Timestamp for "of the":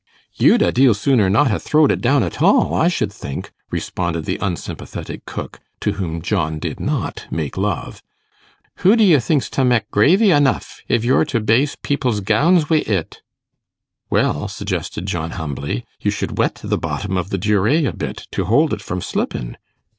17.15-17.37